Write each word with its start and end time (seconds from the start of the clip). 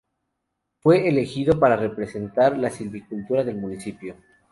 Fue 0.79 1.07
elegido 1.07 1.59
para 1.59 1.75
representar 1.75 2.57
la 2.57 2.71
silvicultura 2.71 3.43
del 3.43 3.57
municipio. 3.57 4.15